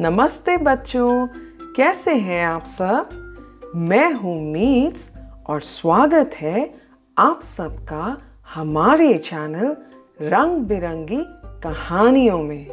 नमस्ते 0.00 0.56
बच्चों, 0.56 1.26
कैसे 1.76 2.14
हैं 2.14 2.46
आप 2.46 2.64
सब? 2.64 3.08
मैं 3.76 4.12
हूँ 4.12 4.52
मीट्स 4.52 5.12
और 5.46 5.60
स्वागत 5.60 6.30
है 6.34 6.72
आप 7.18 7.40
सबका 7.40 8.16
हमारे 8.54 9.18
चैनल 9.18 9.76
रंग 10.22 10.58
बिरंगी 10.58 11.24
कहानियों 11.42 12.42
में। 12.42 12.66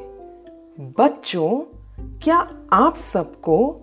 बच्चों, 0.99 1.77
क्या 2.19 2.47
आप 2.73 2.95
सबको 2.95 3.81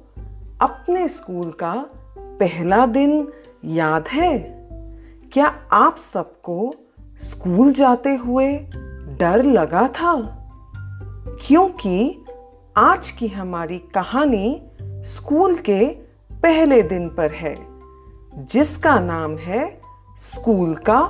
अपने 0.61 1.09
स्कूल 1.09 1.50
का 1.50 1.86
पहला 2.18 2.86
दिन 2.86 3.29
याद 3.64 4.09
है? 4.09 4.39
क्या 5.32 5.46
आप 5.72 5.96
सबको 5.96 6.75
स्कूल 7.18 7.72
जाते 7.72 8.17
हुए 8.17 8.59
डर 9.21 9.43
लगा 9.43 9.89
था? 9.89 10.39
क्योंकि 11.46 12.21
आज 12.76 13.11
की 13.11 13.29
हमारी 13.29 13.79
कहानी 13.79 14.62
स्कूल 14.82 15.57
के 15.57 15.89
पहले 16.32 16.82
दिन 16.82 17.08
पर 17.08 17.30
है, 17.30 17.54
जिसका 18.46 19.00
नाम 19.00 19.36
है 19.36 19.80
स्कूल 20.18 20.75
का 20.75 21.00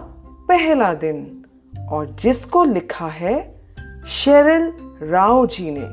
पहला 0.48 0.95
दिन, 0.95 1.45
और 1.89 2.06
जिसको 2.06 2.65
लिखा 2.65 3.09
है 3.09 3.61
शेरिल 4.06 4.73
राव 5.03 5.47
जी 5.47 5.70
ने। 5.70 5.87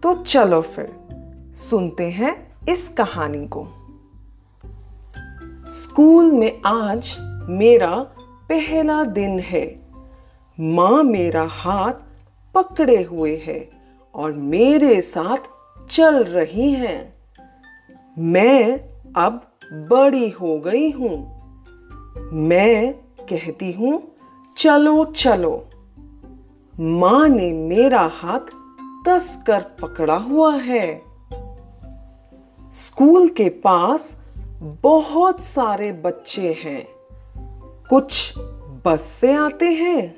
तो 0.00 0.22
चलो 0.22 0.62
फिर, 0.62 1.00
सुनते 1.56 2.10
हैं 2.10 2.52
इस 2.68 2.88
कहानी 2.88 3.48
को। 3.48 3.68
स्कूल 5.72 6.32
में 6.32 6.62
आज 6.66 7.16
मेरा 7.48 7.94
पहला 8.48 9.04
दिन 9.04 9.38
है। 9.38 9.80
माँ 10.60 11.02
मेरा 11.02 11.46
हाथ 11.50 11.92
पकड़े 12.54 13.02
हुए 13.02 13.36
है। 13.36 13.81
और 14.14 14.32
मेरे 14.32 15.00
साथ 15.00 15.36
चल 15.90 16.24
रही 16.24 16.72
हैं। 16.72 17.14
मैं 18.18 18.78
अब 19.16 19.52
बड़ी 19.72 20.28
हो 20.30 20.58
गई 20.58 20.90
हूँ। 20.90 21.42
मैं 22.32 22.92
कहती 23.20 23.72
हूँ, 23.72 24.12
चलो 24.56 25.04
चलो। 25.04 25.68
माँ 26.80 27.28
ने 27.28 27.52
मेरा 27.52 28.10
हाथ 28.14 28.40
कस 29.08 29.42
कर 29.46 29.60
पकड़ा 29.60 30.16
हुआ 30.16 30.56
है। 30.56 31.02
स्कूल 32.74 33.28
के 33.28 33.48
पास 33.48 34.22
बहुत 34.82 35.40
सारे 35.40 35.92
बच्चे 35.92 36.52
हैं। 36.64 36.86
कुछ 37.90 38.34
बस 38.86 39.02
से 39.02 39.32
आते 39.32 39.66
हैं, 39.66 40.14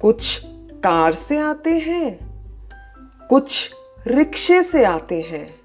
कुछ 0.00 0.42
कार 0.84 1.12
से 1.12 1.38
आते 1.38 1.70
हैं। 1.70 2.31
कुछ 3.32 3.74
रिक्शे 4.06 4.62
से 4.62 4.84
आते 4.84 5.20
हैं, 5.20 5.60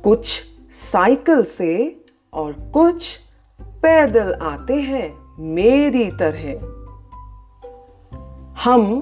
कुछ 0.00 0.42
साइकिल 0.72 1.42
से 1.42 2.04
और 2.32 2.52
कुछ 2.52 3.18
पैदल 3.62 4.32
आते 4.32 4.74
हैं 4.74 5.36
मेरी 5.38 6.10
तरह। 6.10 6.54
हम 8.64 9.00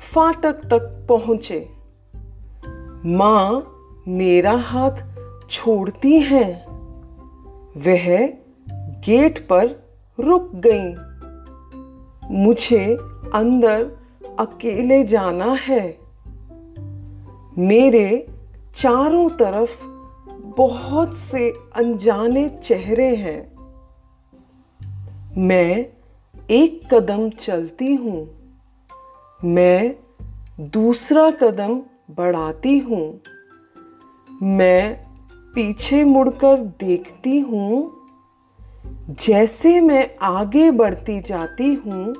फाटक 0.00 0.52
तक 0.52 1.06
पहुँचे। 1.08 1.68
माँ 3.04 3.76
मेरा 4.08 4.56
हाथ 4.56 5.16
छोड़ती 5.50 6.18
हैं। 6.20 6.66
वह 7.76 8.26
गेट 9.00 9.48
पर 9.48 9.66
रुक 10.20 10.50
गई। 10.54 10.94
मुझे 12.30 12.96
अंदर 13.34 13.90
अकेले 14.38 15.04
जाना 15.04 15.52
है। 15.52 16.01
मेरे 17.58 18.26
चारों 18.74 19.30
तरफ़ 19.30 19.84
बहुत 20.56 21.14
से 21.14 21.52
अनजाने 21.76 22.48
चेहरे 22.48 23.16
हैं। 23.16 23.52
मैं 25.36 25.86
एक 26.50 26.94
कदम 26.94 27.30
चलती 27.30 27.94
हूँ। 27.94 28.34
मैं 29.44 29.96
दूसरा 30.60 31.30
कदम 31.30 31.80
बढ़ाती 32.10 32.78
हूँ। 32.78 33.20
मैं 34.42 35.06
पीछे 35.54 36.04
मुड़कर 36.04 36.56
देखती 36.58 37.38
हूँ। 37.38 38.06
जैसे 39.10 39.80
मैं 39.80 40.10
आगे 40.22 40.70
बढ़ती 40.70 41.20
जाती 41.20 41.74
हूँ, 41.74 42.14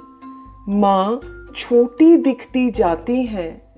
माँ 0.68 1.20
छोटी 1.56 2.16
दिखती 2.16 2.70
जाती 2.70 3.22
हैं। 3.22 3.71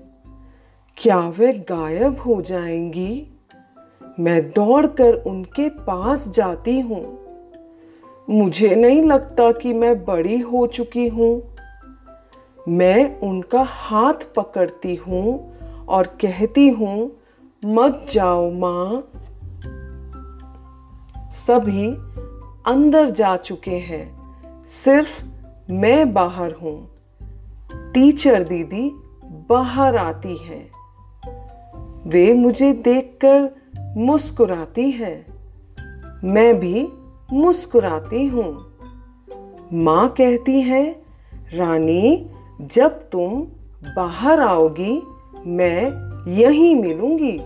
क्या 0.97 1.19
वे 1.19 1.53
गायब 1.53 2.19
हो 2.19 2.41
जाएँगी? 2.41 3.27
मैं 4.19 4.49
दौड़कर 4.49 5.13
उनके 5.13 5.69
पास 5.69 6.29
जाती 6.29 6.79
हूँ। 6.79 7.19
मुझे 8.29 8.75
नहीं 8.75 9.03
लगता 9.03 9.51
कि 9.51 9.73
मैं 9.73 10.05
बड़ी 10.05 10.39
हो 10.39 10.67
चुकी 10.67 11.07
हूँ। 11.07 11.55
मैं 12.69 13.19
उनका 13.19 13.65
हाथ 13.67 14.13
पकड़ती 14.35 14.95
हूँ 14.95 15.57
और 15.87 16.07
कहती 16.07 16.69
हूँ, 16.69 17.11
मत 17.65 18.07
जाओ, 18.11 18.51
माँ। 18.51 19.07
सभी 21.31 21.87
अंदर 22.71 23.09
जा 23.09 23.37
चुके 23.37 23.79
हैं। 23.79 24.35
सिर्फ़ 24.65 25.23
मैं 25.71 26.13
बाहर 26.13 26.51
हूँ। 26.51 26.89
टीचर 27.73 28.43
दीदी 28.43 28.91
बाहर 29.49 29.95
आती 29.95 30.37
हैं। 30.37 30.74
वे 32.07 32.33
मुझे 32.33 32.73
देखकर 32.73 33.55
मुस्कुराती 33.97 34.91
हैं। 34.91 35.25
मैं 36.23 36.59
भी 36.59 36.87
मुस्कुराती 37.33 38.25
हूँ। 38.27 38.77
माँ 39.73 40.09
कहती 40.09 40.61
है, 40.61 41.01
रानी, 41.53 42.29
जब 42.61 43.09
तुम 43.09 43.47
बाहर 43.95 44.39
आओगी, 44.39 45.01
मैं 45.45 46.05
यहीं 46.31 46.75
मिलूँगी। 46.75 47.41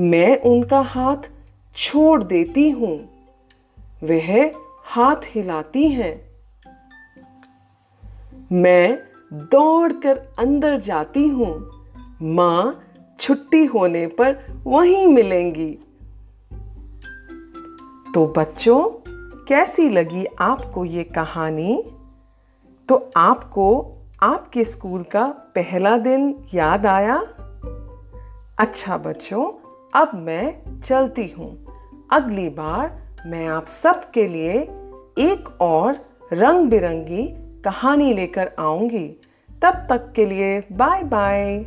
मैं 0.00 0.40
उनका 0.40 0.80
हाथ 0.80 1.30
छोड़ 1.76 2.22
देती 2.22 2.70
हूँ। 2.70 3.08
वह 4.04 4.50
हाथ 4.84 5.16
हिलाती 5.24 5.88
हैं। 5.88 6.24
मैं 8.52 8.98
दौड़कर 9.32 10.16
अंदर 10.38 10.80
जाती 10.80 11.28
हूँ। 11.28 11.81
माँ 12.22 12.84
छुट्टी 13.18 13.64
होने 13.64 14.06
पर 14.06 14.60
वहीं 14.64 15.08
मिलेंगी। 15.08 15.78
तो 18.14 18.34
बच्चों, 18.36 18.82
कैसी 19.44 19.88
लगी 19.88 20.24
आपको 20.24 20.84
ये 20.84 21.04
कहानी? 21.04 21.84
तो 22.88 23.10
आपको 23.16 23.94
आपके 24.22 24.64
स्कूल 24.64 25.02
का 25.02 25.26
पहला 25.26 25.98
दिन 25.98 26.44
याद 26.54 26.86
आया? 26.86 27.16
अच्छा 28.58 28.96
बच्चों, 28.96 29.44
अब 29.94 30.10
मैं 30.14 30.80
चलती 30.80 31.34
हूँ। 31.38 31.66
अगली 32.12 32.48
बार 32.48 33.16
मैं 33.26 33.46
आप 33.46 33.66
सबके 33.66 34.28
लिए 34.28 34.52
एक 35.18 35.58
और 35.60 35.96
रंग 36.32 36.70
बिरंगी 36.70 37.28
कहानी 37.62 38.12
लेकर 38.12 38.52
आऊँगी। 38.58 39.20
तब 39.62 39.86
तक 39.88 40.12
के 40.16 40.26
लिए 40.26 40.60
बाय 40.60 41.02
बाय 41.02 41.66